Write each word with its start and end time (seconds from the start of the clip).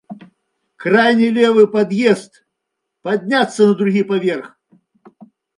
Крайні 0.85 1.27
левы 1.35 1.65
пад'езд, 1.75 2.33
падняцца 3.09 3.61
на 3.73 3.79
другі 3.83 4.03
паверх. 4.15 4.47